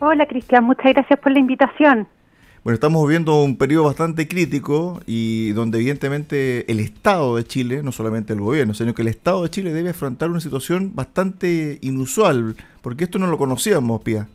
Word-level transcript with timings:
Hola 0.00 0.26
Cristian, 0.26 0.64
muchas 0.64 0.92
gracias 0.92 1.18
por 1.20 1.32
la 1.32 1.38
invitación. 1.38 2.08
Bueno, 2.64 2.74
estamos 2.74 3.06
viviendo 3.06 3.42
un 3.42 3.56
periodo 3.58 3.84
bastante 3.84 4.26
crítico 4.26 5.00
y 5.06 5.52
donde 5.52 5.78
evidentemente 5.78 6.70
el 6.72 6.80
Estado 6.80 7.36
de 7.36 7.44
Chile, 7.44 7.82
no 7.82 7.92
solamente 7.92 8.32
el 8.32 8.40
gobierno, 8.40 8.72
sino 8.72 8.94
que 8.94 9.02
el 9.02 9.08
Estado 9.08 9.42
de 9.42 9.50
Chile 9.50 9.72
debe 9.72 9.90
afrontar 9.90 10.30
una 10.30 10.40
situación 10.40 10.92
bastante 10.94 11.78
inusual, 11.82 12.56
porque 12.80 13.04
esto 13.04 13.18
no 13.18 13.26
lo 13.26 13.36
conocíamos, 13.36 14.00
Pía. 14.00 14.28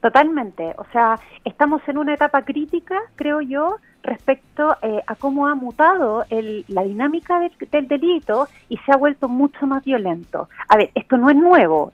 Totalmente, 0.00 0.74
o 0.78 0.84
sea, 0.92 1.18
estamos 1.44 1.82
en 1.88 1.98
una 1.98 2.14
etapa 2.14 2.42
crítica, 2.42 2.96
creo 3.16 3.40
yo, 3.40 3.76
respecto 4.02 4.76
eh, 4.80 5.02
a 5.06 5.16
cómo 5.16 5.48
ha 5.48 5.56
mutado 5.56 6.24
la 6.68 6.82
dinámica 6.82 7.40
del, 7.40 7.88
delito 7.88 8.48
y 8.68 8.76
se 8.78 8.92
ha 8.92 8.96
vuelto 8.96 9.28
mucho 9.28 9.66
más 9.66 9.84
violento. 9.84 10.48
A 10.68 10.76
ver, 10.76 10.90
esto 10.94 11.16
no 11.16 11.30
es 11.30 11.36
nuevo, 11.36 11.92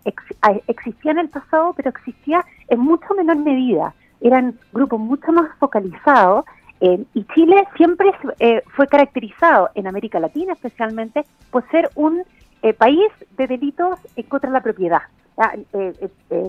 existía 0.67 1.13
en 1.13 1.19
el 1.19 1.29
pasado, 1.31 1.73
pero 1.75 1.89
existía 1.89 2.45
en 2.69 2.81
mucho 2.81 3.15
menor 3.15 3.39
medida 3.39 3.95
eran 4.25 4.59
grupos 4.73 4.99
mucho 4.99 5.33
más 5.33 5.51
focalizados 5.59 6.47
eh, 6.81 7.05
y 7.13 7.25
Chile 7.35 7.65
siempre 7.77 8.11
eh, 8.41 8.63
fue 8.75 8.89
caracterizado, 8.89 9.71
en 9.75 9.87
América 9.87 10.19
Latina 10.19 10.55
especialmente, 10.55 11.25
por 11.51 11.69
ser 11.71 11.91
un 11.95 12.23
eh, 12.63 12.73
país 12.73 13.11
de 13.37 13.47
delitos 13.47 13.99
contra 14.29 14.51
la 14.51 14.63
propiedad. 14.63 15.03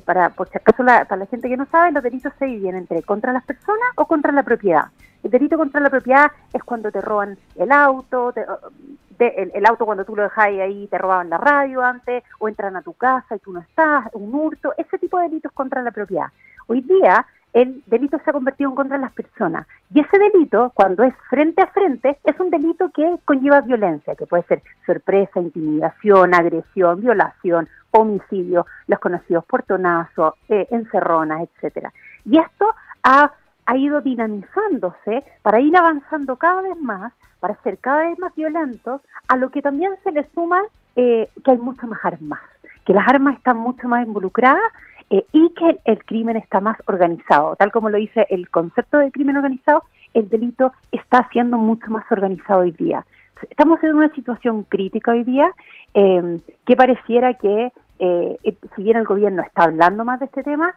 Para, 0.06 0.30
por 0.30 0.50
si 0.50 0.58
acaso, 0.58 0.84
para 0.86 1.18
la 1.18 1.26
gente 1.26 1.50
que 1.50 1.58
no 1.58 1.66
sabe, 1.66 1.92
los 1.92 2.04
delitos 2.04 2.34
se 2.38 2.46
dividen 2.46 2.76
entre 2.76 3.02
contra 3.04 3.34
las 3.34 3.44
personas 3.44 3.90
o 3.96 4.06
contra 4.06 4.32
la 4.32 4.44
propiedad. 4.44 4.86
El 5.24 5.32
delito 5.32 5.58
contra 5.58 5.82
la 5.82 5.90
propiedad 5.90 6.32
es 6.54 6.64
cuando 6.64 6.92
te 6.92 7.02
roban 7.02 7.38
el 7.56 7.72
auto, 7.72 8.32
el, 9.18 9.66
auto 9.66 9.86
cuando 9.86 10.06
tú 10.06 10.16
lo 10.16 10.24
dejas 10.24 10.46
ahí 10.46 10.88
te 10.88 10.98
robaban 11.00 11.32
la 11.32 11.38
radio 11.38 11.82
antes, 11.82 12.24
o 12.40 12.48
entran 12.48 12.76
a 12.76 12.84
tu 12.84 12.94
casa 12.94 13.36
y 13.36 13.40
tú 13.40 13.52
no 13.52 13.60
estás, 13.60 14.06
un 14.14 14.34
hurto, 14.36 14.74
ese 14.78 15.00
tipo 15.00 15.18
de 15.18 15.30
delitos 15.30 15.52
contra 15.52 15.82
la 15.82 15.92
propiedad. 15.92 16.28
Hoy 16.68 16.82
día 16.82 17.26
el 17.56 17.82
delito 17.86 18.20
se 18.20 18.30
ha 18.30 18.34
convertido 18.34 18.70
en 18.70 18.76
contra 18.76 18.98
de 18.98 19.04
las 19.04 19.14
personas. 19.14 19.66
Y 19.94 20.02
ese 20.02 20.20
delito, 20.20 20.74
cuando 20.76 21.04
es 21.04 21.16
frente 21.30 21.62
a 21.62 21.68
frente, 21.68 22.20
es 22.26 22.38
un 22.38 22.50
delito 22.50 22.92
que 22.92 23.16
conlleva 23.24 23.62
violencia, 23.62 24.14
que 24.14 24.28
puede 24.28 24.44
ser 24.44 24.62
sorpresa, 24.86 25.40
intimidación, 25.40 26.36
agresión, 26.36 27.00
violación, 27.00 27.70
homicidio, 27.92 28.66
los 28.88 29.00
conocidos 29.00 29.46
portonazos, 29.46 30.34
eh, 30.50 30.68
encerronas, 30.70 31.44
etcétera. 31.44 31.94
Y 32.26 32.40
esto 32.40 32.76
ha, 33.04 33.32
ido 33.74 34.02
dinamizándose 34.02 35.24
para 35.42 35.60
ir 35.62 35.76
avanzando 35.78 36.36
cada 36.36 36.62
vez 36.62 36.80
más, 36.82 37.14
para 37.40 37.56
ser 37.64 37.78
cada 37.78 38.02
vez 38.02 38.20
más 38.20 38.36
violentos, 38.36 39.02
a 39.30 39.38
lo 39.38 39.50
que 39.50 39.62
también 39.62 39.94
se 40.04 40.12
le 40.12 40.28
suma 40.36 40.62
eh, 40.98 41.30
que 41.44 41.52
hay 41.52 41.58
muchas 41.58 41.90
más 41.90 42.04
armas, 42.04 42.42
que 42.86 42.94
las 42.94 43.08
armas 43.08 43.38
están 43.38 43.58
mucho 43.58 43.88
más 43.88 44.06
involucradas 44.06 44.72
eh, 45.10 45.24
y 45.32 45.50
que 45.54 45.80
el 45.86 46.04
crimen 46.04 46.38
está 46.38 46.60
más 46.60 46.78
organizado. 46.88 47.56
Tal 47.58 47.72
como 47.72 47.90
lo 47.90 47.98
dice 47.98 48.26
el 48.30 48.50
concepto 48.50 48.98
de 48.98 49.12
crimen 49.12 49.38
organizado, 49.38 49.84
el 50.14 50.30
delito 50.30 50.72
está 50.92 51.28
siendo 51.32 51.58
mucho 51.58 51.92
más 51.92 52.06
organizado 52.12 52.62
hoy 52.62 52.72
día. 52.72 53.06
Estamos 53.50 53.84
en 53.84 53.96
una 53.96 54.14
situación 54.16 54.64
crítica 54.64 55.12
hoy 55.12 55.24
día 55.24 55.52
em, 55.94 56.40
que 56.66 56.76
pareciera 56.76 57.36
que, 57.36 57.72
eh, 58.00 58.38
eh, 58.44 58.56
si 58.76 58.84
bien 58.84 58.98
el 58.98 59.06
gobierno 59.06 59.44
está 59.44 59.66
hablando 59.66 60.06
más 60.06 60.20
de 60.20 60.26
este 60.26 60.44
tema, 60.44 60.74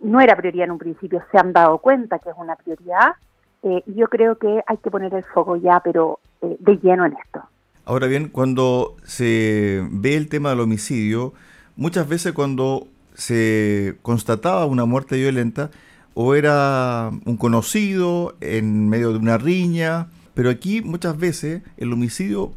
no 0.00 0.22
era 0.22 0.34
prioridad 0.34 0.64
en 0.64 0.70
un 0.70 0.78
principio, 0.78 1.22
se 1.30 1.36
han 1.36 1.52
dado 1.52 1.76
cuenta 1.76 2.18
que 2.18 2.30
es 2.30 2.34
una 2.38 2.56
prioridad. 2.56 3.16
y 3.62 3.94
yo 3.94 4.08
creo 4.08 4.36
que 4.38 4.62
hay 4.66 4.76
que 4.78 4.90
poner 4.90 5.12
el 5.12 5.24
foco 5.24 5.56
ya, 5.56 5.78
pero 5.80 6.20
de 6.40 6.78
lleno 6.78 7.04
en 7.04 7.12
esto. 7.12 7.42
Ahora 7.84 8.06
bien, 8.06 8.28
cuando 8.28 8.96
se 9.02 9.86
ve 9.90 10.16
el 10.16 10.30
tema 10.30 10.48
del 10.50 10.60
homicidio, 10.60 11.34
muchas 11.76 12.08
veces 12.08 12.32
cuando 12.32 12.86
se 13.14 13.96
constataba 14.02 14.66
una 14.66 14.84
muerte 14.84 15.16
violenta 15.16 15.70
o 16.14 16.34
era 16.34 17.10
un 17.24 17.36
conocido 17.36 18.36
en 18.40 18.88
medio 18.88 19.12
de 19.12 19.18
una 19.18 19.38
riña, 19.38 20.08
pero 20.34 20.50
aquí 20.50 20.82
muchas 20.82 21.16
veces 21.16 21.62
el 21.76 21.92
homicidio 21.92 22.52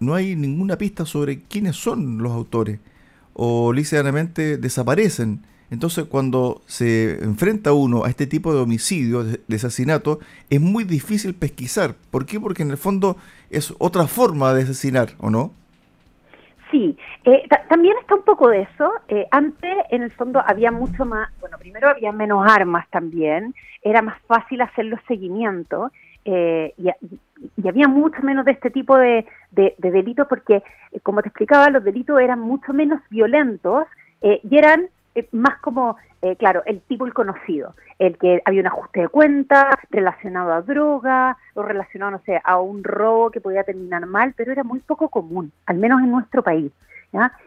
no 0.00 0.14
hay 0.14 0.36
ninguna 0.36 0.76
pista 0.76 1.06
sobre 1.06 1.40
quiénes 1.40 1.76
son 1.76 2.18
los 2.18 2.32
autores 2.32 2.80
o 3.34 3.72
lícitamente 3.72 4.58
desaparecen. 4.58 5.42
Entonces 5.70 6.04
cuando 6.04 6.62
se 6.66 7.22
enfrenta 7.24 7.72
uno 7.72 8.04
a 8.04 8.10
este 8.10 8.26
tipo 8.26 8.52
de 8.52 8.60
homicidio, 8.60 9.24
de, 9.24 9.56
asesinato, 9.56 10.20
es 10.50 10.60
muy 10.60 10.84
difícil 10.84 11.34
pesquisar. 11.34 11.96
¿Por 12.10 12.26
qué? 12.26 12.38
Porque 12.38 12.62
en 12.62 12.70
el 12.70 12.76
fondo 12.76 13.16
es 13.48 13.72
otra 13.78 14.06
forma 14.06 14.52
de 14.52 14.64
asesinar, 14.64 15.14
¿o 15.18 15.30
no? 15.30 15.54
Sí, 16.72 16.96
eh, 17.24 17.46
también 17.68 17.96
está 18.00 18.14
un 18.14 18.22
poco 18.22 18.48
de 18.48 18.62
eso. 18.62 18.90
Eh, 19.06 19.28
antes, 19.30 19.76
en 19.90 20.02
el 20.02 20.10
fondo, 20.10 20.42
había 20.44 20.72
mucho 20.72 21.04
más, 21.04 21.28
bueno, 21.38 21.58
primero 21.58 21.90
había 21.90 22.12
menos 22.12 22.50
armas 22.50 22.88
también, 22.88 23.54
era 23.82 24.00
más 24.00 24.18
fácil 24.22 24.62
hacer 24.62 24.86
los 24.86 24.98
seguimientos 25.06 25.92
eh, 26.24 26.72
y, 26.78 26.88
había 27.68 27.88
mucho 27.88 28.22
menos 28.22 28.46
de 28.46 28.52
este 28.52 28.70
tipo 28.70 28.96
de, 28.96 29.26
de 29.50 29.74
delitos 29.78 30.26
porque, 30.28 30.62
como 31.02 31.20
te 31.20 31.28
explicaba, 31.28 31.68
los 31.68 31.84
delitos 31.84 32.18
eran 32.20 32.40
mucho 32.40 32.72
menos 32.72 33.00
violentos 33.10 33.84
y 34.22 34.56
eran 34.56 34.88
eh, 35.14 35.28
más 35.32 35.58
como, 35.58 35.96
eh, 36.22 36.36
claro, 36.36 36.62
el 36.64 36.80
tipo 36.82 37.06
el 37.06 37.12
conocido, 37.12 37.74
el 37.98 38.16
que 38.16 38.40
había 38.44 38.60
un 38.60 38.66
ajuste 38.66 39.00
de 39.02 39.08
cuenta 39.08 39.78
relacionado 39.90 40.52
a 40.52 40.62
droga 40.62 41.36
o 41.54 41.62
relacionado, 41.62 42.12
no 42.12 42.20
sé, 42.24 42.40
a 42.42 42.58
un 42.60 42.82
robo 42.82 43.30
que 43.30 43.40
podía 43.40 43.64
terminar 43.64 44.06
mal, 44.06 44.32
pero 44.36 44.52
era 44.52 44.64
muy 44.64 44.80
poco 44.80 45.08
común, 45.08 45.52
al 45.66 45.76
menos 45.76 46.00
en 46.00 46.10
nuestro 46.10 46.42
país. 46.42 46.72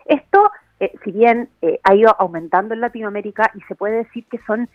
Esto, 0.06 0.52
eh, 0.80 0.94
si 1.04 1.12
bien 1.12 1.50
ha 1.84 1.96
ido 1.96 2.16
aumentando 2.20 2.76
en 2.76 2.82
Latinoamérica 2.82 3.50
y 3.56 3.62
se 3.62 3.74
puede 3.74 4.04
decir 4.04 4.26
que 4.30 4.40
son 4.46 4.70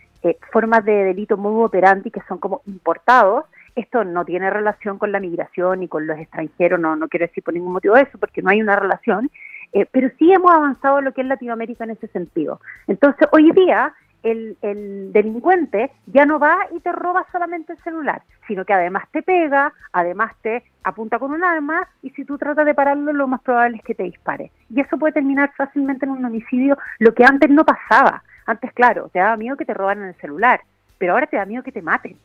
formas 0.51 0.83
de 0.83 1.05
delito 1.05 1.37
muy 1.37 1.63
operantes 1.63 2.11
que 2.11 2.21
son 2.27 2.39
como 2.39 2.61
importados, 2.67 3.45
esto 3.75 4.03
no 4.03 4.25
tiene 4.25 4.49
relación 4.49 4.97
con 4.97 5.13
la 5.13 5.21
migración 5.21 5.79
ni 5.79 5.87
con 5.87 6.05
los 6.07 6.19
extranjeros, 6.19 6.77
no, 6.77 6.97
no 6.97 7.07
quiero 7.07 7.27
decir 7.27 7.41
por 7.41 7.53
ningún 7.53 7.71
motivo 7.71 7.95
eso, 7.95 8.17
porque 8.17 8.41
no 8.41 8.49
hay 8.49 8.61
una 8.61 8.75
relación, 8.75 9.31
eh, 9.73 9.85
pero 9.91 10.09
sí 10.17 10.31
hemos 10.31 10.51
avanzado 10.51 11.01
lo 11.01 11.13
que 11.13 11.21
es 11.21 11.27
Latinoamérica 11.27 11.83
en 11.83 11.91
ese 11.91 12.07
sentido. 12.07 12.59
Entonces, 12.87 13.27
hoy 13.31 13.51
día 13.51 13.93
el, 14.23 15.11
delincuente 15.11 15.91
ya 16.05 16.25
no 16.25 16.39
va 16.39 16.57
y 16.71 16.79
te 16.79 16.91
roba 16.91 17.25
solamente 17.31 17.73
el 17.73 17.79
celular, 17.79 18.21
sino 18.47 18.65
que 18.65 18.73
además 18.73 19.05
te 19.11 19.23
pega, 19.23 19.73
además 19.91 20.33
te 20.41 20.63
apunta 20.83 21.19
con 21.19 21.31
un 21.31 21.43
arma 21.43 21.87
y 22.01 22.11
si 22.11 22.25
tú 22.25 22.37
tratas 22.37 22.65
de 22.65 22.73
pararlo, 22.73 23.13
lo 23.13 23.27
más 23.27 23.41
probable 23.41 23.77
es 23.77 23.83
que 23.83 23.95
te 23.95 24.03
dispare. 24.03 24.51
Y 24.69 24.81
eso 24.81 24.97
puede 24.97 25.13
terminar 25.13 25.51
fácilmente 25.55 26.05
en 26.05 26.11
un 26.11 26.25
homicidio, 26.25 26.77
lo 26.99 27.13
que 27.13 27.25
antes 27.25 27.49
no 27.49 27.65
pasaba. 27.65 28.23
Antes, 28.45 28.73
claro, 28.73 29.09
te 29.09 29.19
daba 29.19 29.37
miedo 29.37 29.57
que 29.57 29.65
te 29.65 29.73
robaran 29.73 30.03
el 30.03 30.15
celular, 30.15 30.61
pero 30.97 31.13
ahora 31.13 31.27
te 31.27 31.37
da 31.37 31.45
miedo 31.45 31.63
que 31.63 31.71
te 31.71 31.81
maten. 31.81 32.17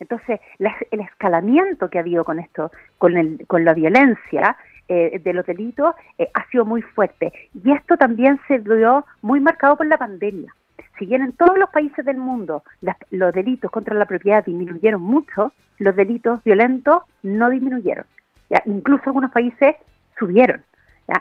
Entonces, 0.00 0.40
el 0.58 1.00
escalamiento 1.00 1.88
que 1.88 1.98
ha 1.98 2.00
habido 2.00 2.24
con 2.24 2.40
esto, 2.40 2.72
con, 2.98 3.16
el, 3.16 3.46
con 3.46 3.64
la 3.64 3.72
violencia, 3.72 4.56
eh, 4.92 5.18
de 5.18 5.32
los 5.32 5.46
delitos 5.46 5.94
eh, 6.18 6.28
ha 6.34 6.46
sido 6.50 6.66
muy 6.66 6.82
fuerte. 6.82 7.32
Y 7.64 7.72
esto 7.72 7.96
también 7.96 8.38
se 8.46 8.58
vio 8.58 9.06
muy 9.22 9.40
marcado 9.40 9.76
por 9.76 9.86
la 9.86 9.96
pandemia. 9.96 10.54
Si 10.98 11.06
bien 11.06 11.22
en 11.22 11.32
todos 11.32 11.56
los 11.56 11.70
países 11.70 12.04
del 12.04 12.18
mundo 12.18 12.62
los 13.10 13.32
delitos 13.32 13.70
contra 13.70 13.94
la 13.94 14.04
propiedad 14.04 14.44
disminuyeron 14.44 15.00
mucho, 15.00 15.52
los 15.78 15.96
delitos 15.96 16.44
violentos 16.44 17.04
no 17.22 17.48
disminuyeron. 17.48 18.04
¿ya? 18.50 18.62
Incluso 18.66 19.04
algunos 19.06 19.30
países 19.30 19.76
subieron. 20.18 20.62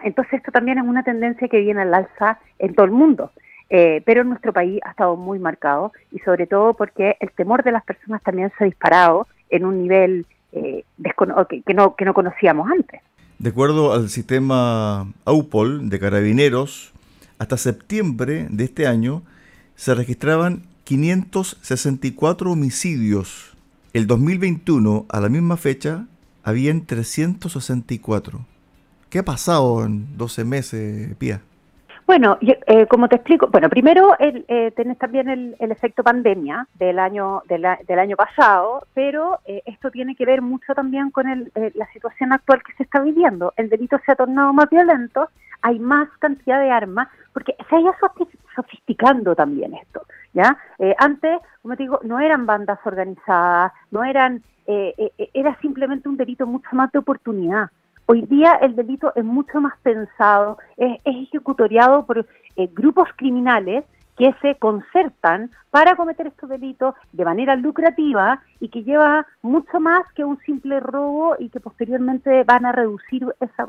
Entonces 0.04 0.34
esto 0.34 0.52
también 0.52 0.78
es 0.78 0.84
una 0.84 1.04
tendencia 1.04 1.48
que 1.48 1.62
viene 1.62 1.82
al 1.82 1.94
alza 1.94 2.40
en 2.60 2.76
todo 2.76 2.86
el 2.86 2.92
mundo. 2.92 3.32
Eh, 3.70 4.02
pero 4.06 4.22
en 4.22 4.30
nuestro 4.30 4.52
país 4.52 4.82
ha 4.84 4.92
estado 4.92 5.16
muy 5.16 5.40
marcado 5.40 5.94
y 6.12 6.20
sobre 6.20 6.46
todo 6.46 6.74
porque 6.74 7.16
el 7.22 7.32
temor 7.32 7.64
de 7.64 7.72
las 7.72 7.86
personas 7.86 8.22
también 8.22 8.52
se 8.58 8.66
ha 8.66 8.68
disparado 8.68 9.28
en 9.50 9.66
un 9.66 9.84
nivel 9.84 10.26
que, 10.52 11.74
no, 11.74 11.96
que 11.96 12.06
no 12.06 12.14
conocíamos 12.14 12.70
antes. 12.70 13.02
De 13.42 13.50
acuerdo 13.50 13.92
al 13.92 14.12
sistema 14.12 15.12
AUPOL 15.26 15.90
de 15.90 16.00
carabineros, 16.00 16.92
hasta 17.40 17.58
septiembre 17.58 18.46
de 18.52 18.66
este 18.66 18.86
año 18.86 19.24
se 19.76 19.96
registraban 19.96 20.68
564 20.84 22.52
homicidios. 22.52 23.58
El 23.94 24.06
2021, 24.06 25.08
a 25.10 25.20
la 25.20 25.30
misma 25.30 25.58
fecha, 25.58 26.06
habían 26.44 26.86
364. 26.86 28.46
¿Qué 29.10 29.18
ha 29.18 29.26
pasado 29.26 29.86
en 29.86 30.16
12 30.20 30.46
meses, 30.46 31.16
Pía? 31.16 31.42
Bueno, 32.12 32.38
eh, 32.42 32.88
como 32.88 33.08
te 33.08 33.16
explico, 33.16 33.48
bueno, 33.48 33.70
primero 33.70 34.18
eh, 34.20 34.74
tenés 34.76 34.98
también 34.98 35.30
el, 35.30 35.56
efecto 35.72 36.04
pandemia 36.04 36.68
del 36.74 37.00
año 37.00 37.42
del 37.48 38.00
año 38.00 38.18
pasado, 38.18 38.86
pero 38.94 39.40
eh, 39.46 39.62
esto 39.66 39.90
tiene 39.90 40.14
que 40.18 40.26
ver 40.26 40.42
mucho 40.42 40.76
también 40.76 41.10
con 41.12 41.30
el, 41.30 41.54
eh, 41.56 41.72
la 41.74 41.90
situación 41.94 42.34
actual 42.34 42.64
que 42.64 42.74
se 42.74 42.84
está 42.84 43.00
viviendo. 43.00 43.54
El 43.56 43.70
delito 43.70 43.98
se 44.06 44.12
ha 44.12 44.18
tornado 44.18 44.52
más 44.52 44.70
violento, 44.70 45.30
hay 45.62 45.80
más 45.80 46.10
cantidad 46.20 46.60
de 46.60 46.70
armas, 46.70 47.08
porque 47.32 47.56
se 47.70 47.76
ha 47.78 47.80
ido 47.80 47.96
sofisticando 48.58 49.34
también 49.34 49.74
esto, 49.74 50.02
¿ya? 50.34 50.58
antes, 50.98 51.40
como 51.62 51.78
te 51.78 51.84
digo, 51.84 52.02
no 52.04 52.20
eran 52.20 52.46
bandas 52.46 52.80
organizadas, 52.84 53.72
no 53.90 54.04
eran, 54.04 54.44
era 54.68 55.58
simplemente 55.62 56.10
un 56.10 56.18
delito 56.18 56.46
mucho 56.46 56.68
más 56.74 56.92
de 56.92 57.00
oportunidad. 57.00 57.70
Hoy 58.14 58.24
día 58.24 58.56
el 58.56 58.76
delito 58.76 59.14
es 59.16 59.24
mucho 59.24 59.62
más 59.62 59.72
pensado, 59.84 60.58
es, 60.76 61.00
ejecutoriado 61.06 62.06
por 62.06 62.28
eh, 62.58 62.70
grupos 62.74 63.08
criminales 63.16 63.86
que 64.18 64.36
se 64.42 64.56
concertan 64.56 65.50
para 65.70 65.96
cometer 65.96 66.28
estos 66.28 66.50
delitos 66.50 66.94
de 67.14 67.24
manera 67.24 67.56
lucrativa 67.56 68.42
y 68.60 68.68
que 68.68 68.84
lleva 68.84 69.26
mucho 69.42 69.80
más 69.80 70.04
que 70.14 70.26
un 70.26 70.38
simple 70.40 70.82
robo 70.82 71.38
y 71.40 71.48
que 71.48 71.62
posteriormente 71.62 72.44
van 72.44 72.66
a 72.66 72.74
reducir 72.74 73.26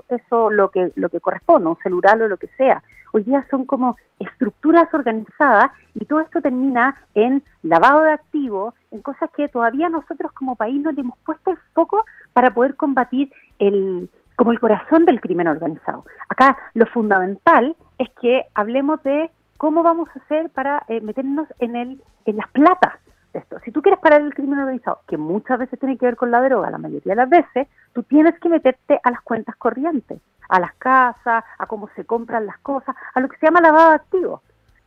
eso 0.09 0.51
lo 0.51 0.73
que 0.73 0.91
lo 0.97 1.09
que 1.09 1.21
corresponde, 1.21 1.69
un 1.69 1.79
celular 1.79 2.21
o 2.21 2.27
lo 2.27 2.37
que 2.37 2.49
sea. 2.57 2.83
Hoy 3.13 3.23
día 3.23 3.47
son 3.49 3.65
como 3.65 3.97
estructuras 4.19 4.93
organizadas 4.93 5.71
y 5.95 6.05
todo 6.07 6.19
esto 6.19 6.41
termina 6.41 6.97
en 7.15 7.45
lavado 7.63 8.01
de 8.03 8.11
activos, 8.11 8.75
en 8.91 9.03
cosas 9.03 9.31
que 9.37 9.47
todavía 9.47 9.89
nosotros 9.89 10.33
como 10.33 10.57
país 10.57 10.83
no 10.83 10.91
le 10.91 11.03
hemos 11.03 11.19
puesto 11.19 11.53
el 11.53 11.59
foco 11.75 12.05
para 12.33 12.53
poder 12.53 12.75
combatir 12.75 13.31
el 13.61 14.11
como 14.37 14.53
el 14.53 14.61
corazón 14.61 15.05
del 15.05 15.21
crimen 15.21 15.49
organizado. 15.49 16.05
Acá 16.29 16.57
lo 16.75 16.87
fundamental 16.87 17.77
es 17.99 18.09
que 18.21 18.45
hablemos 18.55 19.03
de 19.03 19.31
cómo 19.57 19.83
vamos 19.83 20.09
a 20.15 20.19
hacer 20.19 20.51
para 20.51 20.85
eh, 20.89 21.01
meternos 21.01 21.49
en 21.59 21.77
el 21.77 22.03
en 22.27 22.37
las 22.37 22.49
platas 22.49 22.95
de 23.33 23.41
esto. 23.41 23.59
Si 23.65 23.71
tú 23.71 23.83
quieres 23.83 24.01
parar 24.01 24.21
el 24.21 24.35
crimen 24.35 24.59
organizado, 24.59 25.01
que 25.07 25.17
muchas 25.17 25.59
veces 25.59 25.79
tiene 25.79 25.97
que 25.97 26.07
ver 26.07 26.17
con 26.17 26.31
la 26.31 26.43
droga, 26.43 26.71
la 26.71 26.79
mayoría 26.79 27.13
de 27.13 27.17
las 27.17 27.29
veces, 27.29 27.69
tú 27.93 28.03
tienes 28.03 28.39
que 28.39 28.49
meterte 28.49 29.01
a 29.03 29.11
las 29.11 29.23
cuentas 29.23 29.57
corrientes, 29.57 30.21
a 30.49 30.61
las 30.61 30.75
casas, 30.75 31.45
a 31.59 31.67
cómo 31.67 31.89
se 31.97 32.05
compran 32.05 32.47
las 32.47 32.59
cosas, 32.59 32.95
a 33.15 33.21
lo 33.21 33.29
que 33.29 33.37
se 33.39 33.47
llama 33.47 33.61
lavado 33.61 33.91
de 33.91 33.97
activos. 33.97 34.41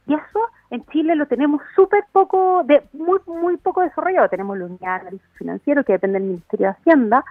Y 0.07 0.13
eso 0.13 0.39
en 0.69 0.85
Chile 0.87 1.15
lo 1.15 1.25
tenemos 1.25 1.61
súper 1.75 2.05
poco, 2.11 2.63
de, 2.63 2.83
muy, 2.93 3.19
muy 3.25 3.57
poco 3.57 3.81
desarrollado. 3.81 4.29
Tenemos 4.29 4.57
la 4.57 4.65
unidad 4.65 4.79
de 4.79 5.01
análisis 5.01 5.29
financiero 5.33 5.83
que 5.83 5.93
depende 5.93 6.19
del 6.19 6.27
Ministerio 6.27 6.67
de 6.67 6.73
Hacienda 6.73 7.25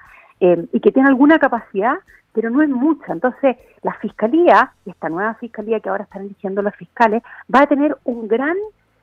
eh, 0.45 0.67
y 0.73 0.81
que 0.81 0.93
tiene 0.93 1.09
alguna 1.09 1.39
capacidad 1.39 1.97
pero 2.35 2.51
no 2.51 2.63
es 2.63 2.69
mucha. 2.69 3.13
Entonces, 3.13 3.57
la 3.83 3.95
fiscalía, 3.95 4.73
esta 4.85 5.09
nueva 5.09 5.35
fiscalía 5.35 5.81
que 5.81 5.89
ahora 5.89 6.03
están 6.03 6.23
eligiendo 6.23 6.63
los 6.63 6.75
fiscales, 6.75 7.23
va 7.55 7.61
a 7.61 7.67
tener 7.69 7.97
un 8.03 8.27
gran 8.27 8.57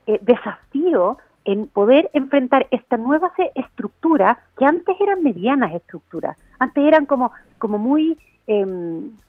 eh, 0.06 0.18
desafío 0.20 1.16
en 1.44 1.66
poder 1.66 2.10
enfrentar 2.12 2.66
esta 2.70 2.98
nueva 2.98 3.32
estructura 3.54 4.38
que 4.56 4.66
antes 4.66 4.94
eran 5.00 5.22
medianas 5.22 5.74
estructuras, 5.74 6.36
antes 6.58 6.84
eran 6.84 7.06
como, 7.06 7.32
como 7.58 7.78
muy 7.78 8.18
eh, 8.46 8.66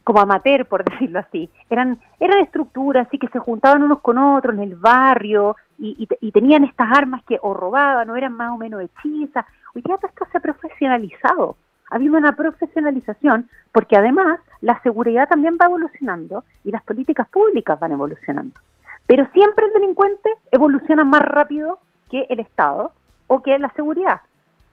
como 0.04 0.20
amateur, 0.20 0.66
por 0.66 0.84
decirlo 0.90 1.20
así, 1.20 1.50
eran, 1.70 1.98
eran 2.20 2.40
estructuras 2.40 3.08
así 3.08 3.18
que 3.18 3.30
se 3.30 3.40
juntaban 3.40 3.84
unos 3.84 4.02
con 4.02 4.18
otros 4.18 4.54
en 4.56 4.64
el 4.64 4.76
barrio 4.76 5.56
y, 5.80 6.08
tenían 6.32 6.64
estas 6.64 6.88
armas 6.92 7.24
que 7.26 7.38
o 7.42 7.54
robaban 7.54 8.10
o 8.10 8.16
eran 8.16 8.34
más 8.34 8.52
o 8.52 8.58
menos 8.58 8.82
hechizas. 8.82 9.46
Hoy 9.76 9.84
ya 9.88 9.98
todo 9.98 10.08
esto 10.08 10.26
se 10.32 10.38
ha 10.38 10.42
profesionalizado 10.42 11.58
ha 11.94 11.98
habido 11.98 12.18
una 12.18 12.36
profesionalización 12.36 13.48
porque 13.72 13.96
además 13.96 14.40
la 14.62 14.82
seguridad 14.82 15.30
también 15.30 15.58
va 15.62 15.68
evolucionando 15.68 16.44
y 16.64 16.72
las 16.72 16.82
políticas 16.82 17.30
públicas 17.30 17.80
van 17.80 17.92
evolucionando. 17.92 18.60
Pero 19.06 19.28
siempre 19.32 19.68
el 19.68 19.74
delincuente 19.74 20.28
evoluciona 20.52 21.04
más 21.04 21.22
rápido 21.22 21.78
que 22.10 22.26
el 22.30 22.40
Estado 22.40 22.94
o 23.28 23.44
que 23.44 23.60
la 23.60 23.70
seguridad. 23.74 24.22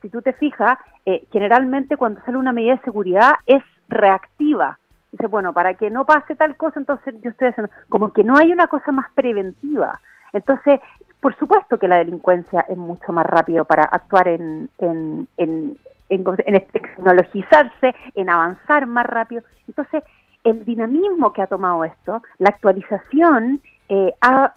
Si 0.00 0.08
tú 0.08 0.22
te 0.22 0.32
fijas, 0.32 0.78
eh, 1.04 1.26
generalmente 1.30 1.98
cuando 1.98 2.22
sale 2.22 2.38
una 2.38 2.52
medida 2.52 2.76
de 2.76 2.82
seguridad 2.84 3.34
es 3.44 3.62
reactiva. 3.88 4.78
Dice, 5.12 5.26
bueno, 5.26 5.52
para 5.52 5.74
que 5.74 5.90
no 5.90 6.06
pase 6.06 6.36
tal 6.36 6.56
cosa, 6.56 6.80
entonces 6.80 7.14
yo 7.20 7.30
estoy 7.30 7.48
haciendo, 7.48 7.70
como 7.90 8.14
que 8.14 8.24
no 8.24 8.38
hay 8.38 8.50
una 8.50 8.66
cosa 8.66 8.92
más 8.92 9.10
preventiva. 9.12 10.00
Entonces, 10.32 10.80
por 11.20 11.36
supuesto 11.36 11.78
que 11.78 11.88
la 11.88 11.98
delincuencia 11.98 12.64
es 12.66 12.78
mucho 12.78 13.12
más 13.12 13.26
rápido 13.26 13.66
para 13.66 13.84
actuar 13.84 14.28
en, 14.28 14.70
en, 14.78 15.28
en, 15.36 15.76
en 16.10 16.24
tecnologizarse, 16.72 17.94
en 18.14 18.28
avanzar 18.28 18.86
más 18.86 19.06
rápido. 19.06 19.42
Entonces, 19.66 20.02
el 20.44 20.64
dinamismo 20.64 21.32
que 21.32 21.42
ha 21.42 21.46
tomado 21.46 21.84
esto, 21.84 22.22
la 22.38 22.50
actualización, 22.50 23.60
eh, 23.88 24.14
ha, 24.20 24.54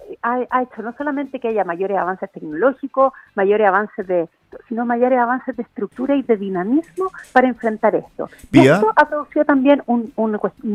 hecho 0.62 0.84
no 0.84 0.94
solamente 0.96 1.40
que 1.40 1.48
haya 1.48 1.64
mayores 1.64 1.98
avances 1.98 2.32
tecnológicos, 2.32 3.14
mayores 3.34 3.68
avances 3.68 4.06
de, 4.06 4.30
sino 4.68 4.86
mayores 4.86 5.20
avances 5.20 5.56
de 5.56 5.64
estructura 5.64 6.16
y 6.16 6.24
de 6.24 6.38
dinamismo 6.38 7.12
para 7.32 7.48
enfrentar 7.48 7.96
esto. 7.96 8.30
y 8.52 8.60
esto 8.60 8.92
ha 8.96 9.08
producido 9.08 9.46
también 9.46 9.82
un, 9.86 10.12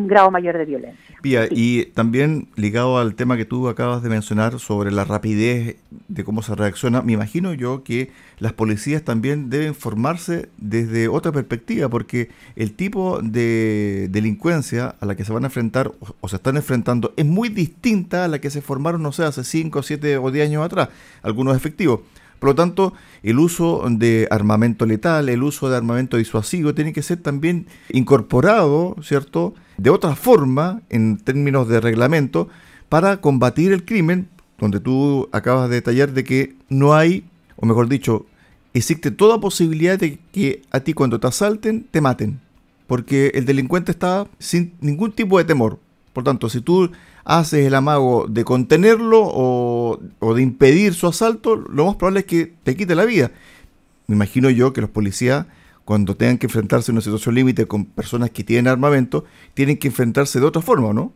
grado 0.06 0.30
mayor 0.30 0.56
de 0.58 0.64
violencia. 0.64 1.16
Pía, 1.22 1.46
y 1.50 1.86
también 1.94 2.48
ligado 2.56 2.98
al 2.98 3.14
tema 3.14 3.36
que 3.36 3.44
tú 3.44 3.68
acabas 3.68 4.02
de 4.02 4.08
mencionar 4.08 4.58
sobre 4.58 4.90
la 4.90 5.04
rapidez 5.04 5.76
de 6.08 6.24
cómo 6.24 6.42
se 6.42 6.54
reacciona, 6.54 7.02
me 7.02 7.12
imagino 7.12 7.54
yo 7.54 7.82
que 7.82 8.10
las 8.38 8.52
policías 8.52 9.02
también 9.02 9.50
deben 9.50 9.74
formarse 9.74 10.48
desde 10.58 11.08
otra 11.08 11.32
perspectiva, 11.32 11.88
porque 11.88 12.30
el 12.56 12.72
tipo 12.74 13.20
de 13.22 14.08
delincuencia 14.10 14.94
a 15.00 15.06
la 15.06 15.16
que 15.16 15.24
se 15.24 15.32
van 15.32 15.44
a 15.44 15.48
enfrentar 15.48 15.92
o, 16.20 16.28
se 16.28 16.36
están 16.36 16.56
enfrentando 16.56 17.12
es 17.16 17.26
muy 17.26 17.48
distinta 17.48 18.24
a 18.24 18.28
la 18.28 18.38
que 18.40 18.50
se 18.50 18.60
formaron, 18.60 19.02
no 19.02 19.12
sé, 19.12 19.24
hace 19.24 19.44
5, 19.44 19.82
7 19.82 20.18
o 20.18 20.30
10 20.30 20.48
años 20.48 20.64
atrás, 20.64 20.88
algunos 21.22 21.56
efectivos. 21.56 22.00
Por 22.38 22.50
lo 22.50 22.54
tanto, 22.54 22.92
el 23.22 23.38
uso 23.38 23.84
de 23.90 24.28
armamento 24.30 24.86
letal, 24.86 25.28
el 25.28 25.42
uso 25.42 25.68
de 25.68 25.76
armamento 25.76 26.16
disuasivo 26.16 26.74
tiene 26.74 26.92
que 26.92 27.02
ser 27.02 27.18
también 27.18 27.66
incorporado, 27.90 28.96
¿cierto?, 29.02 29.54
de 29.76 29.90
otra 29.90 30.14
forma 30.16 30.82
en 30.88 31.18
términos 31.18 31.68
de 31.68 31.80
reglamento 31.80 32.48
para 32.88 33.20
combatir 33.20 33.72
el 33.72 33.84
crimen, 33.84 34.28
donde 34.58 34.80
tú 34.80 35.28
acabas 35.32 35.68
de 35.68 35.76
detallar 35.76 36.12
de 36.12 36.24
que 36.24 36.56
no 36.68 36.94
hay, 36.94 37.24
o 37.56 37.66
mejor 37.66 37.88
dicho, 37.88 38.26
existe 38.74 39.10
toda 39.10 39.40
posibilidad 39.40 39.98
de 39.98 40.18
que 40.32 40.62
a 40.70 40.80
ti 40.80 40.94
cuando 40.94 41.20
te 41.20 41.26
asalten 41.26 41.86
te 41.90 42.00
maten, 42.00 42.40
porque 42.86 43.32
el 43.34 43.44
delincuente 43.44 43.92
está 43.92 44.26
sin 44.38 44.74
ningún 44.80 45.12
tipo 45.12 45.38
de 45.38 45.44
temor. 45.44 45.78
Por 46.18 46.24
tanto, 46.24 46.48
si 46.48 46.62
tú 46.62 46.90
haces 47.24 47.64
el 47.64 47.76
amago 47.76 48.26
de 48.26 48.42
contenerlo 48.42 49.20
o, 49.22 50.00
de 50.34 50.42
impedir 50.42 50.92
su 50.92 51.06
asalto, 51.06 51.54
lo 51.54 51.86
más 51.86 51.94
probable 51.94 52.18
es 52.18 52.26
que 52.26 52.54
te 52.64 52.74
quite 52.74 52.96
la 52.96 53.04
vida. 53.04 53.30
Me 54.08 54.16
imagino 54.16 54.50
yo 54.50 54.72
que 54.72 54.80
los 54.80 54.90
policías, 54.90 55.46
cuando 55.84 56.16
tengan 56.16 56.36
que 56.36 56.46
enfrentarse 56.46 56.90
a 56.90 56.94
una 56.94 57.02
situación 57.02 57.36
límite 57.36 57.66
con 57.66 57.84
personas 57.84 58.30
que 58.30 58.42
tienen 58.42 58.66
armamento, 58.66 59.26
tienen 59.54 59.78
que 59.78 59.86
enfrentarse 59.86 60.40
de 60.40 60.46
otra 60.46 60.60
forma, 60.60 60.92
¿no? 60.92 61.12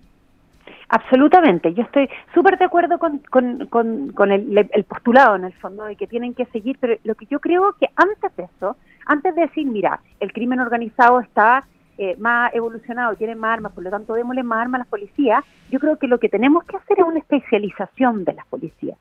Absolutamente, 0.88 1.74
yo 1.74 1.82
estoy 1.82 2.08
súper 2.32 2.58
de 2.58 2.66
acuerdo 2.66 3.00
con, 3.00 3.18
con, 3.28 4.30
el, 4.30 4.56
el, 4.56 4.84
postulado 4.84 5.34
en 5.34 5.46
el 5.46 5.52
fondo 5.54 5.82
de 5.82 5.96
que 5.96 6.06
tienen 6.06 6.32
que 6.32 6.44
seguir, 6.52 6.76
pero 6.78 6.94
lo 7.02 7.16
que 7.16 7.26
yo 7.26 7.40
creo 7.40 7.74
que 7.80 7.88
antes 7.96 8.36
de 8.36 8.44
eso, 8.44 8.76
antes 9.06 9.34
de 9.34 9.40
decir, 9.40 9.66
mira, 9.66 9.98
el 10.20 10.32
crimen 10.32 10.60
organizado 10.60 11.18
está 11.18 11.64
eh, 11.98 12.16
más 12.18 12.54
evolucionado, 12.54 13.16
tienen 13.16 13.38
más 13.38 13.54
armas, 13.54 13.72
por 13.72 13.84
lo 13.84 13.90
tanto 13.90 14.14
démosle 14.14 14.42
más 14.42 14.62
armas 14.62 14.80
a 14.80 14.84
las 14.84 14.88
policías, 14.88 15.44
yo 15.70 15.78
creo 15.78 15.98
que 15.98 16.08
lo 16.08 16.18
que 16.18 16.28
tenemos 16.28 16.64
que 16.64 16.76
hacer 16.76 17.00
es 17.00 17.04
una 17.04 17.18
especialización 17.18 18.24
de 18.24 18.34
las 18.34 18.46
policías. 18.46 18.98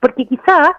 Porque 0.00 0.26
quizás 0.26 0.70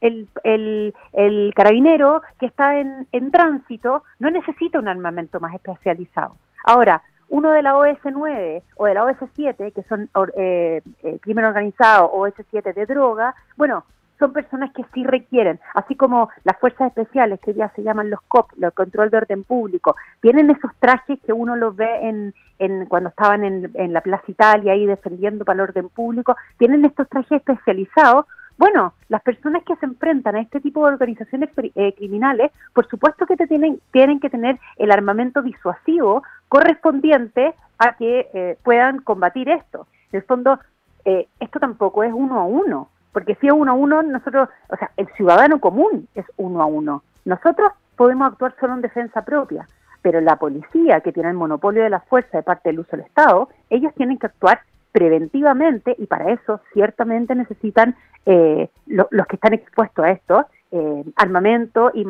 el, 0.00 0.28
el, 0.44 0.94
el, 1.12 1.52
carabinero 1.54 2.22
que 2.38 2.46
está 2.46 2.78
en, 2.78 3.06
en 3.12 3.30
tránsito 3.30 4.04
no 4.18 4.30
necesita 4.30 4.78
un 4.78 4.88
armamento 4.88 5.40
más 5.40 5.54
especializado. 5.54 6.36
Ahora, 6.64 7.02
uno 7.30 7.52
de 7.52 7.62
la 7.62 7.74
OS9 7.74 8.62
o 8.76 8.86
de 8.86 8.94
la 8.94 9.04
OS7, 9.04 9.72
que 9.72 9.82
son 9.84 10.10
eh, 10.36 10.82
eh, 11.02 11.18
crimen 11.20 11.44
organizado, 11.44 12.06
o 12.06 12.26
OS7 12.26 12.74
de 12.74 12.86
droga, 12.86 13.34
bueno, 13.56 13.84
son 14.20 14.32
personas 14.32 14.70
que 14.72 14.84
sí 14.94 15.02
requieren, 15.02 15.58
así 15.74 15.96
como 15.96 16.30
las 16.44 16.56
fuerzas 16.58 16.88
especiales 16.88 17.40
que 17.40 17.54
ya 17.54 17.70
se 17.70 17.82
llaman 17.82 18.10
los 18.10 18.20
COP, 18.28 18.52
los 18.56 18.72
control 18.74 19.10
de 19.10 19.16
orden 19.16 19.42
público, 19.42 19.96
tienen 20.20 20.50
esos 20.50 20.70
trajes 20.78 21.18
que 21.26 21.32
uno 21.32 21.56
los 21.56 21.74
ve 21.74 22.08
en, 22.08 22.34
en 22.60 22.86
cuando 22.86 23.08
estaban 23.08 23.42
en, 23.42 23.92
la 23.92 24.02
Plaza 24.02 24.24
Italia 24.28 24.74
ahí 24.74 24.86
defendiendo 24.86 25.44
para 25.44 25.56
el 25.56 25.70
orden 25.70 25.88
público, 25.88 26.36
tienen 26.58 26.84
estos 26.84 27.08
trajes 27.08 27.38
especializados 27.38 28.26
bueno, 28.58 28.92
las 29.08 29.22
personas 29.22 29.62
que 29.64 29.74
se 29.76 29.86
enfrentan 29.86 30.36
a 30.36 30.42
este 30.42 30.60
tipo 30.60 30.86
de 30.86 30.92
organizaciones 30.92 31.48
eh, 31.56 31.94
criminales, 31.94 32.52
por 32.74 32.86
supuesto 32.88 33.24
que 33.24 33.34
te 33.34 33.46
tienen, 33.46 33.80
tienen 33.90 34.20
que 34.20 34.28
tener 34.28 34.60
el 34.76 34.90
armamento 34.90 35.40
disuasivo 35.40 36.22
correspondiente 36.46 37.54
a 37.78 37.96
que 37.96 38.28
eh, 38.34 38.58
puedan 38.62 39.00
combatir 39.00 39.48
esto. 39.48 39.86
En 40.12 40.18
el 40.18 40.26
fondo, 40.26 40.58
eh, 41.06 41.26
esto 41.40 41.58
tampoco 41.58 42.04
es 42.04 42.12
uno 42.12 42.38
a 42.38 42.44
uno. 42.44 42.90
Porque 43.12 43.34
si 43.36 43.48
es 43.48 43.52
uno 43.52 43.72
a 43.72 43.74
uno, 43.74 44.02
nosotros, 44.02 44.48
o 44.68 44.76
sea, 44.76 44.90
el 44.96 45.08
ciudadano 45.14 45.60
común 45.60 46.08
es 46.14 46.24
uno 46.36 46.62
a 46.62 46.66
uno. 46.66 47.02
Nosotros 47.24 47.72
podemos 47.96 48.28
actuar 48.28 48.54
solo 48.60 48.74
en 48.74 48.82
defensa 48.82 49.24
propia, 49.24 49.68
pero 50.02 50.20
la 50.20 50.36
policía, 50.36 51.00
que 51.00 51.12
tiene 51.12 51.30
el 51.30 51.36
monopolio 51.36 51.82
de 51.82 51.90
la 51.90 52.00
fuerza 52.00 52.38
de 52.38 52.42
parte 52.42 52.70
del 52.70 52.80
uso 52.80 52.92
del 52.92 53.06
Estado, 53.06 53.48
ellos 53.68 53.92
tienen 53.94 54.18
que 54.18 54.26
actuar 54.26 54.60
preventivamente 54.92 55.94
y 55.98 56.06
para 56.06 56.32
eso 56.32 56.60
ciertamente 56.72 57.34
necesitan 57.34 57.96
eh, 58.26 58.68
los 58.86 59.26
que 59.26 59.36
están 59.36 59.54
expuestos 59.54 60.04
a 60.04 60.10
esto, 60.10 60.46
eh, 60.72 61.04
armamento 61.16 61.90
y, 61.94 62.06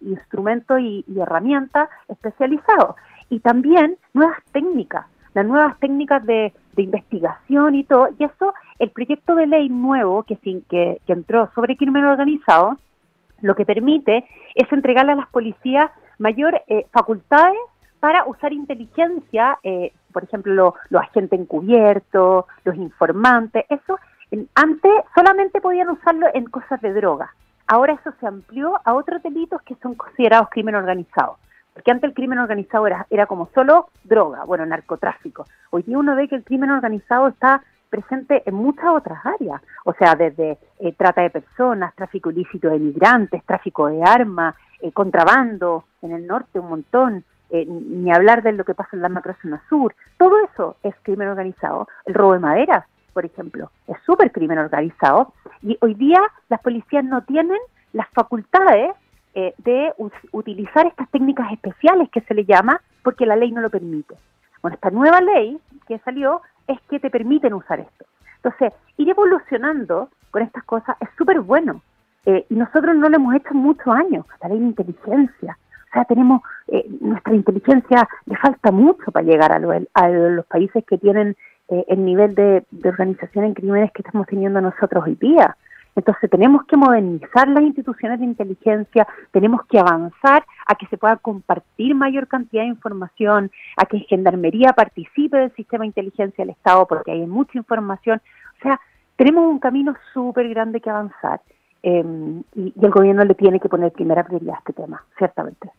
instrumentos 0.00 0.80
y 0.80 1.04
herramientas 1.20 1.88
especializados. 2.08 2.96
Y 3.28 3.40
también 3.40 3.96
nuevas 4.12 4.38
técnicas, 4.52 5.06
las 5.34 5.46
nuevas 5.46 5.78
técnicas 5.78 6.24
de, 6.24 6.52
investigación 6.76 7.74
y 7.74 7.84
todo, 7.84 8.08
y 8.18 8.24
eso, 8.24 8.54
el 8.78 8.90
proyecto 8.90 9.34
de 9.34 9.46
ley 9.46 9.68
nuevo 9.68 10.22
que, 10.22 10.38
que, 10.38 10.98
que 11.06 11.12
entró 11.12 11.50
sobre 11.54 11.76
crimen 11.76 12.06
organizado, 12.06 12.78
lo 13.42 13.54
que 13.54 13.66
permite 13.66 14.24
es 14.54 14.72
entregarle 14.72 15.12
a 15.12 15.16
las 15.16 15.28
policías 15.28 15.90
mayor 16.18 16.62
eh, 16.68 16.86
facultades 16.90 17.58
para 17.98 18.24
usar 18.24 18.54
inteligencia, 18.54 19.58
eh, 19.62 19.92
por 20.10 20.24
ejemplo, 20.24 20.74
los 20.88 21.02
agentes 21.02 21.38
encubiertos, 21.38 22.46
los 22.64 22.76
informantes, 22.76 23.64
eso 23.68 23.98
antes 24.54 24.92
solamente 25.14 25.60
podían 25.60 25.90
usarlo 25.90 26.26
en 26.32 26.44
cosas 26.44 26.80
de 26.80 26.92
droga. 26.94 27.34
Ahora 27.66 27.94
eso 27.94 28.12
se 28.20 28.26
amplió 28.26 28.80
a 28.84 28.94
otros 28.94 29.22
delitos 29.22 29.60
que 29.62 29.76
son 29.82 29.94
considerados 29.94 30.48
crimen 30.50 30.76
organizado. 30.76 31.36
Porque 31.80 31.92
antes 31.92 32.10
el 32.10 32.14
crimen 32.14 32.38
organizado 32.38 32.86
era, 32.86 33.06
era 33.08 33.24
como 33.24 33.48
solo 33.54 33.88
droga, 34.04 34.44
bueno, 34.44 34.66
narcotráfico. 34.66 35.46
Hoy 35.70 35.82
día 35.82 35.96
uno 35.96 36.14
ve 36.14 36.28
que 36.28 36.34
el 36.34 36.44
crimen 36.44 36.70
organizado 36.70 37.28
está 37.28 37.62
presente 37.88 38.42
en 38.44 38.54
muchas 38.54 38.90
otras 38.90 39.24
áreas, 39.24 39.62
o 39.86 39.94
sea, 39.94 40.14
desde 40.14 40.58
eh, 40.78 40.92
trata 40.92 41.22
de 41.22 41.30
personas, 41.30 41.94
tráfico 41.94 42.30
ilícito 42.30 42.68
de 42.68 42.78
migrantes, 42.78 43.42
tráfico 43.46 43.86
de 43.86 44.02
armas, 44.02 44.56
eh, 44.82 44.92
contrabando 44.92 45.84
en 46.02 46.12
el 46.12 46.26
norte 46.26 46.60
un 46.60 46.68
montón, 46.68 47.24
eh, 47.48 47.64
ni 47.64 48.12
hablar 48.12 48.42
de 48.42 48.52
lo 48.52 48.64
que 48.64 48.74
pasa 48.74 48.90
en 48.92 49.00
la 49.00 49.08
macrozona 49.08 49.62
sur. 49.70 49.94
Todo 50.18 50.36
eso 50.52 50.76
es 50.82 50.94
crimen 51.00 51.28
organizado. 51.28 51.88
El 52.04 52.12
robo 52.12 52.34
de 52.34 52.40
maderas, 52.40 52.84
por 53.14 53.24
ejemplo, 53.24 53.70
es 53.86 53.96
súper 54.04 54.32
crimen 54.32 54.58
organizado 54.58 55.32
y 55.62 55.78
hoy 55.80 55.94
día 55.94 56.20
las 56.50 56.60
policías 56.60 57.04
no 57.06 57.22
tienen 57.22 57.58
las 57.94 58.10
facultades 58.10 58.90
eh, 59.34 59.54
de 59.58 59.92
utilizar 60.32 60.86
estas 60.86 61.08
técnicas 61.10 61.52
especiales 61.52 62.08
que 62.10 62.20
se 62.22 62.34
le 62.34 62.44
llama 62.44 62.80
porque 63.02 63.26
la 63.26 63.36
ley 63.36 63.52
no 63.52 63.60
lo 63.60 63.70
permite. 63.70 64.14
Bueno, 64.62 64.74
esta 64.74 64.90
nueva 64.90 65.20
ley 65.20 65.58
que 65.86 65.98
salió 66.00 66.42
es 66.66 66.80
que 66.88 67.00
te 67.00 67.10
permiten 67.10 67.54
usar 67.54 67.80
esto. 67.80 68.04
Entonces, 68.36 68.72
ir 68.96 69.08
evolucionando 69.08 70.08
con 70.30 70.42
estas 70.42 70.64
cosas 70.64 70.96
es 71.00 71.08
súper 71.16 71.40
bueno. 71.40 71.82
Eh, 72.26 72.46
y 72.48 72.54
nosotros 72.54 72.94
no 72.96 73.08
lo 73.08 73.16
hemos 73.16 73.34
hecho 73.34 73.54
muchos 73.54 73.88
años, 73.88 74.26
la 74.42 74.48
ley 74.48 74.58
de 74.58 74.66
inteligencia. 74.66 75.58
O 75.90 75.92
sea, 75.92 76.04
tenemos, 76.04 76.42
eh, 76.68 76.86
nuestra 77.00 77.34
inteligencia 77.34 78.08
le 78.26 78.36
falta 78.36 78.70
mucho 78.70 79.10
para 79.10 79.26
llegar 79.26 79.52
a, 79.52 80.08
los 80.08 80.46
países 80.46 80.84
que 80.84 80.98
tienen 80.98 81.36
eh, 81.68 81.84
el 81.88 82.04
nivel 82.04 82.34
de, 82.34 82.64
organización 82.84 83.46
en 83.46 83.54
crímenes 83.54 83.90
que 83.92 84.02
estamos 84.02 84.26
teniendo 84.26 84.60
nosotros 84.60 85.04
hoy 85.04 85.16
día. 85.16 85.56
Entonces 85.96 86.30
tenemos 86.30 86.64
que 86.64 86.76
modernizar 86.76 87.48
las 87.48 87.62
instituciones 87.62 88.20
de 88.20 88.26
inteligencia, 88.26 89.06
tenemos 89.32 89.64
que 89.66 89.78
avanzar 89.78 90.44
a 90.66 90.74
que 90.74 90.86
se 90.86 90.96
pueda 90.96 91.16
compartir 91.16 91.94
mayor 91.94 92.28
cantidad 92.28 92.62
de 92.62 92.68
información, 92.68 93.50
a 93.76 93.84
que 93.86 94.00
Gendarmería 94.00 94.72
participe 94.72 95.36
del 95.36 95.54
sistema 95.54 95.82
de 95.82 95.88
inteligencia 95.88 96.44
del 96.44 96.54
Estado 96.54 96.86
porque 96.86 97.12
hay 97.12 97.26
mucha 97.26 97.58
información. 97.58 98.20
O 98.58 98.62
sea, 98.62 98.80
tenemos 99.16 99.44
un 99.50 99.58
camino 99.58 99.94
súper 100.12 100.48
grande 100.48 100.80
que 100.80 100.90
avanzar 100.90 101.40
eh, 101.82 102.04
y, 102.54 102.74
y, 102.76 102.84
el 102.84 102.90
gobierno 102.90 103.24
le 103.24 103.34
tiene 103.34 103.58
que 103.58 103.68
poner 103.68 103.92
primera 103.92 104.24
prioridad 104.24 104.56
a 104.56 104.58
este 104.58 104.72
tema, 104.74 105.02
ciertamente. 105.18 105.70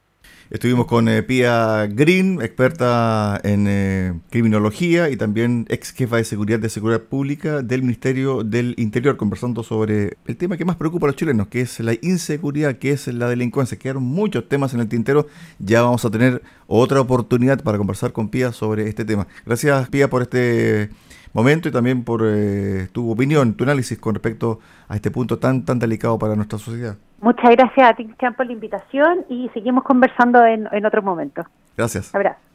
Estuvimos 0.52 0.86
con 0.86 1.08
eh, 1.08 1.24
Pia 1.24 1.88
Green, 1.88 2.42
experta 2.42 3.40
en 3.42 3.68
eh, 3.70 4.20
criminología 4.32 5.10
y 5.10 5.16
también 5.16 5.66
ex 5.70 5.94
jefa 5.94 6.18
de 6.18 6.26
seguridad 6.26 6.60
de 6.60 6.68
seguridad 6.68 7.04
pública 7.04 7.62
del 7.62 7.84
Ministerio 7.84 8.44
del 8.44 8.76
Interior, 8.78 9.16
conversando 9.16 9.64
sobre 9.64 10.18
el 10.28 10.36
tema 10.36 10.58
que 10.58 10.66
más 10.66 10.76
preocupa 10.76 11.06
a 11.06 11.08
los 11.08 11.16
chilenos, 11.16 11.48
que 11.48 11.62
es 11.62 11.80
la 11.80 11.94
inseguridad, 12.02 12.80
que 12.80 12.92
es 12.92 13.08
la 13.08 13.30
delincuencia. 13.30 13.80
Quedaron 13.80 14.04
muchos 14.04 14.50
temas 14.50 14.74
en 14.74 14.82
el 14.82 14.90
tintero. 14.90 15.28
Ya 15.58 15.84
vamos 15.84 16.04
a 16.04 16.12
tener 16.12 16.42
otra 16.68 17.00
oportunidad 17.00 17.64
para 17.64 17.78
conversar 17.78 18.12
con 18.12 18.28
Pia 18.28 18.52
sobre 18.52 18.90
este 18.90 19.06
tema. 19.06 19.28
Gracias, 19.46 19.88
Pia, 19.88 20.10
por 20.10 20.22
este 20.22 20.90
momento 21.34 21.70
y 21.70 21.72
también 21.72 22.04
por 22.04 22.22
eh, 22.26 22.88
tu 22.92 23.12
opinión, 23.12 23.54
tu 23.54 23.64
análisis 23.64 23.98
con 24.00 24.16
respecto 24.16 24.60
a 24.88 24.96
este 24.96 25.12
punto 25.12 25.40
tan, 25.40 25.66
tan 25.66 25.80
delicado 25.80 26.18
para 26.20 26.36
nuestra 26.36 26.60
sociedad. 26.60 26.96
Muchas 27.22 27.52
gracias 27.52 27.90
a 27.90 27.94
ti, 27.94 28.10
por 28.36 28.46
la 28.46 28.54
invitación 28.54 29.26
y 29.30 29.50
seguimos 29.54 29.84
conversando 29.84 30.44
en, 30.46 30.68
en 30.72 30.86
otro 30.86 31.02
momento. 31.02 31.44
Gracias. 31.78 32.14
Abrazo. 32.16 32.51